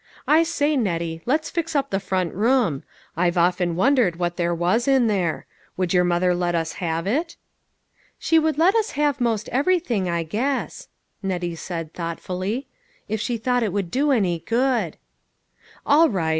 [0.27, 2.83] I say, Nettie, let's fix up the front room.
[3.15, 5.45] I've often wondered what there was in there.
[5.77, 7.35] Would your mother let us have it?""
[8.17, 10.87] She would let us have most everything, I guess,"
[11.21, 12.67] Nettie said thoughtfully,"
[13.07, 14.97] if she thought it would do any good."
[15.85, 16.29] "All right.